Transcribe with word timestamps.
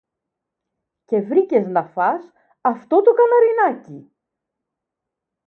Και 1.05 1.21
βρήκες 1.21 1.67
να 1.67 1.83
φας 1.87 2.31
αυτό 2.61 3.01
το 3.01 3.11
καναρινάκι! 3.13 4.11